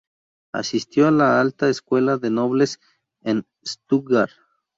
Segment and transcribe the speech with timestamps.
[0.51, 2.79] Asistió a la alta escuela de nobles
[3.21, 4.31] en Stuttgart.